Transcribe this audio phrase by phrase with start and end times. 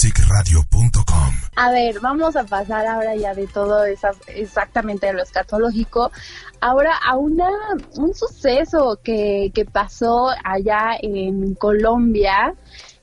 [0.00, 6.10] Nowmusicradio.com A ver, vamos a pasar ahora ya de todo esa, exactamente de lo escatológico,
[6.60, 7.48] ahora a una
[7.96, 12.54] un suceso que, que pasó allá en Colombia,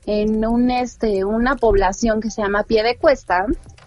[0.06, 3.44] en un este una población que se llama Pie de Cuesta.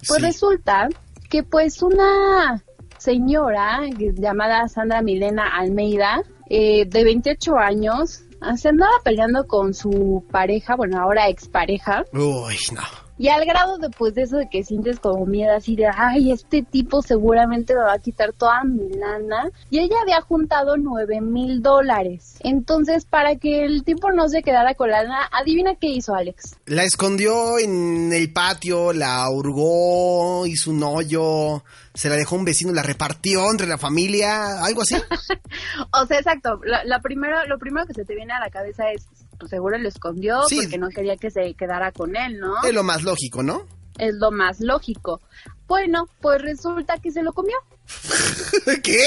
[0.08, 0.26] Pues Sí.
[0.26, 0.90] resulta
[1.30, 2.62] que pues una
[2.98, 6.22] señora llamada Sandra Milena Almeida,
[6.54, 8.24] eh, de 28 años,
[8.58, 12.82] se andaba peleando con su pareja, bueno, ahora expareja, Uy, no.
[13.22, 16.32] Y al grado de pues de eso de que sientes como miedo así de, ay,
[16.32, 19.48] este tipo seguramente me va a quitar toda mi lana.
[19.70, 22.38] Y ella había juntado nueve mil dólares.
[22.40, 26.56] Entonces, para que el tipo no se quedara con la lana, adivina qué hizo Alex.
[26.66, 32.74] La escondió en el patio, la hurgó, hizo un hoyo, se la dejó un vecino,
[32.74, 34.96] la repartió entre la familia, algo así.
[35.94, 38.90] O sea, exacto, la, la primero, lo primero que se te viene a la cabeza
[38.92, 39.06] es,
[39.42, 40.62] pues seguro lo escondió Sí.
[40.62, 42.54] porque no quería que se quedara con él, ¿no?
[42.64, 43.64] Es lo más lógico, ¿no?
[43.98, 45.20] Es lo más lógico.
[45.68, 47.58] Bueno, pues resulta que se lo comió.
[48.84, 49.00] ¿Qué?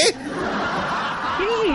[1.39, 1.73] Sí.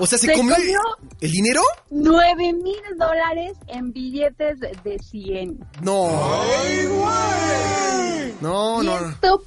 [0.00, 0.78] O sea, ¿se, Se comió, comió.
[1.20, 1.60] el dinero?
[1.90, 5.58] Nueve mil dólares en billetes de- de 100.
[5.82, 6.08] No.
[6.08, 6.86] No, ¿Y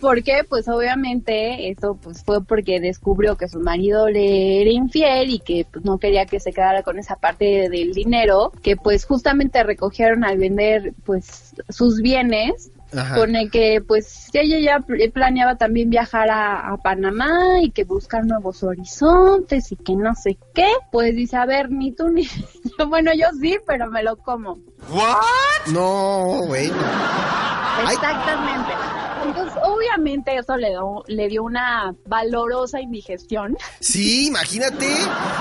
[0.02, 0.08] no.
[0.08, 0.44] esto por qué?
[0.48, 5.66] Pues obviamente esto pues fue porque descubrió que su marido le era infiel y que
[5.72, 10.24] pues no quería que se quedara con esa parte del dinero que pues justamente recogieron
[10.24, 13.16] al vender pues sus bienes Ajá.
[13.16, 17.86] con el que pues ella ya pl- planeaba también viajar a, a Panamá y que
[17.86, 22.24] buscar nuevos horizontes y que no sé qué, pues dice, a ver, ni tú ni
[22.26, 24.58] yo, bueno, yo sí, pero me lo como.
[25.72, 26.70] No, güey.
[27.86, 27.96] Ay.
[29.26, 33.58] Entonces, obviamente eso le, dio- le dio una valorosa indigestión.
[33.80, 34.88] Sí, imagínate.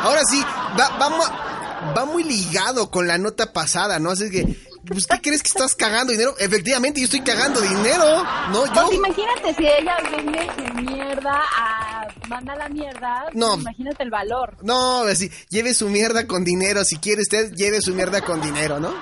[0.02, 0.42] Ahora sí,
[0.78, 4.10] va, va, va muy ligado con la nota pasada, ¿no?
[4.10, 6.34] Así que, pues, ¿qué crees que estás cagando dinero?
[6.38, 8.66] Efectivamente, yo estoy cagando dinero, ¿no?
[8.66, 8.72] Yo...
[8.86, 13.54] Pues imagínate si ella vende su mierda a manda la mierda, pues No.
[13.56, 14.56] imagínate el valor.
[14.62, 16.84] No, así, lleve su mierda con dinero.
[16.84, 18.94] Si quiere usted, lleve su mierda con dinero, ¿no?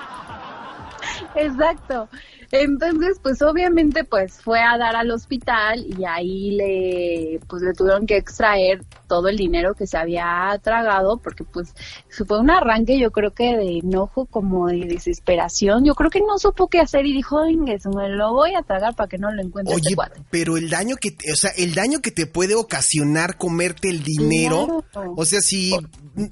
[1.35, 2.09] Exacto.
[2.51, 8.07] Entonces, pues obviamente pues fue a dar al hospital y ahí le pues le tuvieron
[8.07, 11.73] que extraer todo el dinero que se había tragado porque pues
[12.09, 15.85] fue un arranque yo creo que de enojo como de desesperación.
[15.85, 18.95] Yo creo que no supo qué hacer y dijo, "Inges, me lo voy a tragar
[18.95, 21.51] para que no lo encuentre este Oye, cuate." pero el daño que, te- o sea,
[21.55, 25.13] el daño que te puede ocasionar comerte el dinero, Claro.
[25.15, 25.75] o sea, si,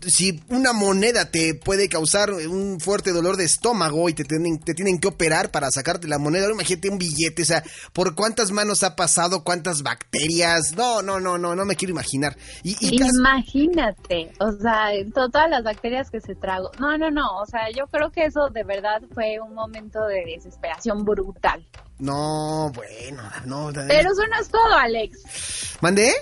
[0.07, 4.73] si una moneda te puede causar un fuerte dolor de estómago y te tienen, te
[4.77, 8.51] tienen que operar para sacarte la moneda, ahora imagínate un billete, o sea, por cuántas
[8.51, 12.37] manos ha pasado, cuántas bacterias, no, no, no, no, no me quiero imaginar.
[12.63, 16.71] Y, y Imagínate, o sea, to- todas las bacterias que se tragó.
[16.79, 20.23] No, no, no, o sea, yo creo que eso de verdad fue un momento de
[20.25, 21.65] desesperación brutal.
[21.99, 25.77] no, bueno, no, Pero eso no es todo, Alex.
[25.81, 26.13] ¿Mandé?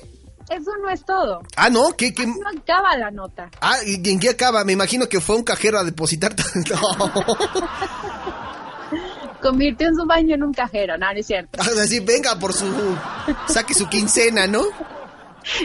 [0.49, 1.41] Eso no es todo.
[1.55, 2.27] Ah, no, ¿qué, qué?
[2.27, 3.49] No acaba la nota.
[3.61, 4.63] Ah, ¿y en qué acaba?
[4.63, 6.35] Me imagino que fue un cajero a depositar.
[6.69, 6.79] No.
[9.45, 11.61] Convirtió en su baño en un cajero, no, no es cierto.
[11.61, 12.65] Así, venga por su.
[13.47, 14.63] Saque su quincena, ¿no?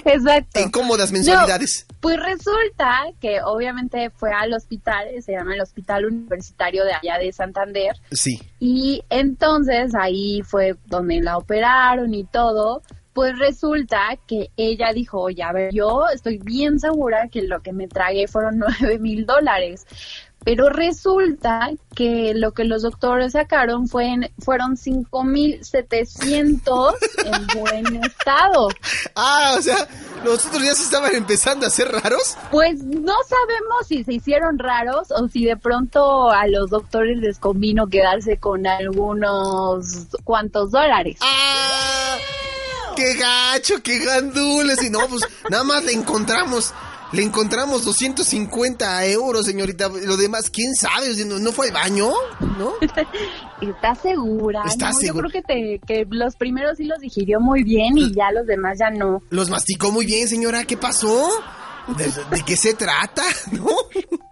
[0.04, 0.60] Exacto.
[0.60, 1.86] En cómodas mensualidades.
[1.88, 7.18] No, pues resulta que obviamente fue al hospital, se llama el Hospital Universitario de allá
[7.18, 8.40] de Santander, Sí.
[8.58, 12.82] y entonces ahí fue donde la operaron y todo.
[13.12, 17.72] Pues resulta que ella dijo, oye, a ver, yo estoy bien segura que lo que
[17.72, 19.84] me tragué fueron nueve mil dólares.
[20.42, 26.94] Pero resulta que lo que los doctores sacaron fue en- fueron 5.700
[27.26, 28.68] en buen estado.
[29.14, 29.86] Ah, o sea,
[30.24, 32.38] los otros ya se estaban empezando a hacer raros.
[32.50, 37.38] Pues no sabemos si se hicieron raros o si de pronto a los doctores les
[37.38, 41.18] convino quedarse con algunos cuantos dólares.
[41.20, 41.99] ¡Ah!
[43.00, 44.82] ¡Qué gacho, qué gandules!
[44.82, 46.74] Y no, pues nada más le encontramos.
[47.12, 49.88] Le encontramos 250 euros, señorita.
[49.88, 51.10] Lo demás, ¿quién sabe?
[51.10, 52.10] O sea, ¿No, no fue al baño?
[52.58, 52.74] ¿No?
[53.62, 54.64] ¿Estás segura?
[54.66, 55.28] ¿Estás No, segura?
[55.28, 58.46] Yo creo que, te, que los primeros sí los digirió muy bien y ya los
[58.46, 59.22] demás ya no.
[59.30, 60.64] Los masticó muy bien, señora.
[60.64, 61.30] ¿Qué pasó?
[61.96, 63.22] ¿De, qué se trata?
[63.52, 63.66] ¿No?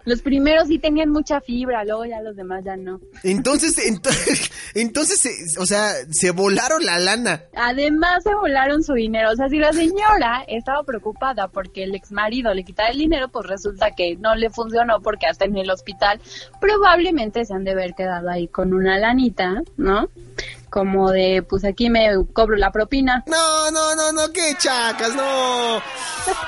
[0.05, 2.99] Los primeros sí tenían mucha fibra, luego ya los demás ya no.
[3.23, 7.43] Entonces, entonces, entonces, o sea, se volaron la lana.
[7.55, 9.31] Además se volaron su dinero.
[9.31, 13.29] O sea, si la señora estaba preocupada porque el ex marido le quitara el dinero,
[13.29, 16.19] pues resulta que no le funcionó porque hasta en el hospital
[16.59, 20.09] probablemente se han de haber quedado ahí con una lanita, ¿no?
[20.69, 23.23] Como de, pues aquí me cobro la propina.
[23.27, 25.81] No, no, no, no, qué chacas, no.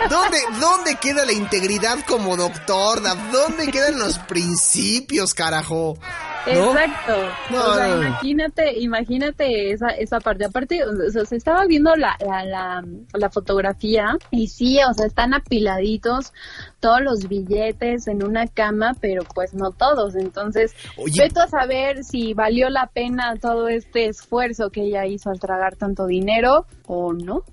[0.09, 3.01] ¿Dónde, dónde queda la integridad como doctor?
[3.31, 5.97] ¿Dónde quedan los principios, carajo?
[6.45, 7.13] Exacto.
[7.51, 10.45] o sea, imagínate, imagínate esa, esa parte.
[10.45, 12.83] Aparte, o sea, se estaba viendo la, la, la,
[13.13, 16.33] la, fotografía y sí, o sea, están apiladitos
[16.79, 20.15] todos los billetes en una cama, pero pues no todos.
[20.15, 21.29] Entonces, Oye.
[21.35, 26.05] a saber si valió la pena todo este esfuerzo que ella hizo al tragar tanto
[26.07, 27.44] dinero o no.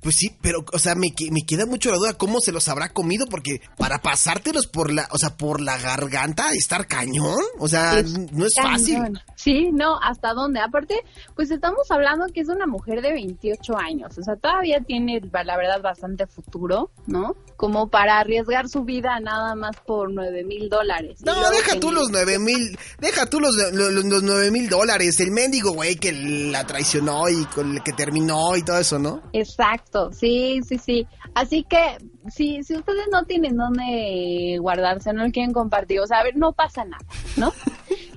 [0.00, 2.90] Pues sí, pero, o sea, me, me queda mucho la duda cómo se los habrá
[2.90, 8.02] comido, porque para pasártelos por la, o sea, por la garganta, estar cañón, o sea,
[8.32, 8.98] no es fácil.
[9.34, 10.60] Sí, no, ¿hasta dónde?
[10.60, 10.96] Aparte,
[11.34, 15.56] pues estamos hablando que es una mujer de 28 años, o sea, todavía tiene, la
[15.56, 17.36] verdad, bastante futuro, ¿no?
[17.56, 21.20] Como para arriesgar su vida nada más por 9 mil dólares.
[21.24, 25.30] No, deja tú los 9 mil, deja tú los, los, los 9 mil dólares, el
[25.30, 29.22] mendigo güey que la traicionó y con el que terminó y todo eso, ¿no?
[29.32, 31.06] Exacto Exacto, sí, sí, sí.
[31.34, 31.98] Así que
[32.32, 36.36] si, si ustedes no tienen dónde guardarse, no lo quieren compartir, o sea, a ver,
[36.36, 37.04] no pasa nada,
[37.36, 37.52] ¿no?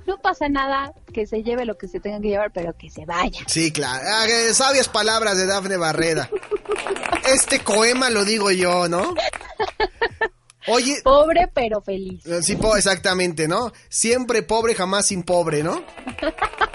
[0.07, 3.05] No pasa nada que se lleve lo que se tenga que llevar, pero que se
[3.05, 3.41] vaya.
[3.45, 4.03] Sí, claro.
[4.03, 6.27] Ah, sabias palabras de Dafne Barreda.
[7.31, 9.13] Este coema lo digo yo, ¿no?
[10.67, 10.99] Oye.
[11.03, 12.23] Pobre pero feliz.
[12.41, 13.71] Sí, exactamente, ¿no?
[13.87, 15.83] Siempre pobre, jamás sin pobre, ¿no?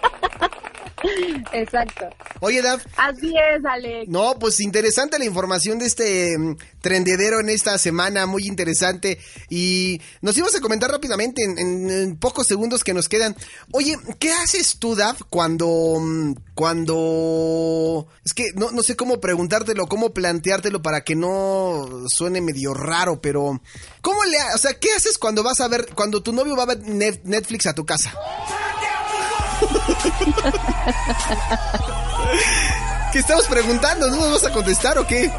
[1.53, 2.09] Exacto.
[2.41, 2.85] Oye, Daf.
[2.97, 4.09] Así es, Alex.
[4.09, 9.19] No, pues interesante la información de este mm, trendedero en esta semana, muy interesante.
[9.49, 13.37] Y nos íbamos a comentar rápidamente en, pocos segundos que nos quedan.
[13.73, 15.99] Oye, ¿qué haces tú, Daf, cuando.
[16.01, 18.07] Mm, cuando.
[18.25, 23.21] Es que no, no sé cómo preguntártelo, cómo planteártelo para que no suene medio raro,
[23.21, 23.61] pero.
[24.01, 24.37] ¿Cómo le.
[24.55, 25.89] O sea, ¿qué haces cuando vas a ver.
[25.95, 26.81] Cuando tu novio va a ver
[27.25, 28.13] Netflix a tu casa?
[33.13, 34.11] ¿Qué estamos preguntando?
[34.11, 35.31] ¿No nos vas a contestar o qué?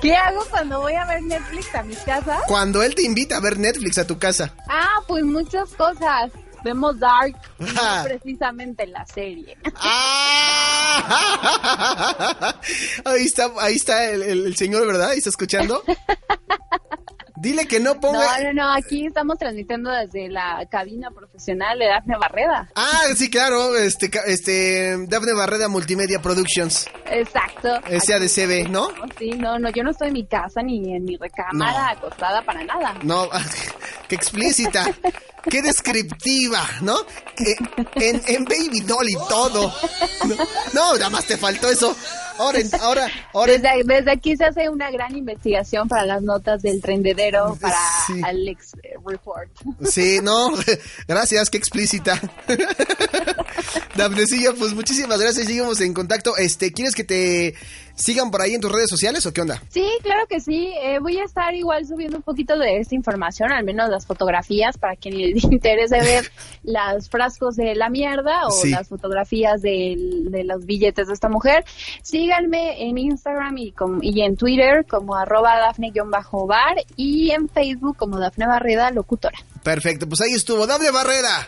[0.00, 2.40] ¿Qué hago cuando voy a ver Netflix a mi casa?
[2.46, 4.52] Cuando él te invita a ver Netflix a tu casa.
[4.68, 6.30] Ah, pues muchas cosas.
[6.64, 7.36] Vemos Dark,
[8.04, 9.56] precisamente la serie.
[9.76, 11.04] Ah.
[13.04, 15.12] ahí está, ahí está el, el señor, ¿verdad?
[15.12, 15.82] ¿Está escuchando?
[17.44, 18.38] Dile que no ponga.
[18.38, 22.70] No, no, no, aquí estamos transmitiendo desde la cabina profesional de Dafne Barreda.
[22.74, 26.86] Ah, sí, claro, este, este, Dafne Barreda Multimedia Productions.
[27.04, 27.68] Exacto.
[27.86, 28.88] SADCB, ¿no?
[29.18, 32.64] Sí, no, no, yo no estoy en mi casa ni en mi recámara acostada para
[32.64, 32.94] nada.
[33.02, 33.28] No,
[34.08, 34.86] qué explícita.
[35.50, 36.98] qué descriptiva, ¿no?
[37.36, 37.56] Eh,
[37.96, 39.70] en, en, Baby Doll y todo.
[40.72, 41.94] No, nada más te faltó eso.
[42.38, 43.52] Ahora, ahora, ahora.
[43.52, 47.78] Desde, aquí se hace una gran investigación para las notas del trendedero para
[48.24, 48.72] Alex
[49.06, 49.50] Report.
[49.84, 50.50] Sí, no,
[51.08, 52.20] gracias, qué explícita.
[53.96, 56.36] Dafnecilla, pues muchísimas gracias, seguimos en contacto.
[56.36, 57.54] Este, ¿quieres que te
[57.94, 59.62] sigan por ahí en tus redes sociales o qué onda?
[59.70, 60.72] Sí, claro que sí.
[60.82, 64.78] Eh, voy a estar igual subiendo un poquito de esta información, al menos las fotografías,
[64.78, 66.30] para quien les interese ver
[66.62, 69.96] las frascos de la mierda o las fotografías de,
[70.44, 71.64] los billetes de esta mujer.
[72.02, 78.46] Síganme en Instagram y, y en Twitter como arroba dafne-bar y en Facebook como Dafne
[78.46, 79.38] Barreda Locutora.
[79.62, 81.46] Perfecto, pues ahí estuvo Dafne Barreda.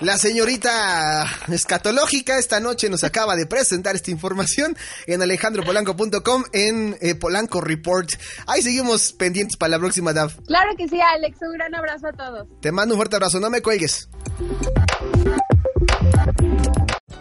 [0.00, 7.14] La señorita escatológica esta noche nos acaba de presentar esta información en alejandropolanco.com en eh,
[7.14, 8.10] Polanco Report.
[8.46, 10.36] Ahí seguimos pendientes para la próxima DAF.
[10.46, 11.38] Claro que sí, Alex.
[11.42, 12.48] Un gran abrazo a todos.
[12.60, 13.38] Te mando un fuerte abrazo.
[13.38, 14.08] No me cuelgues.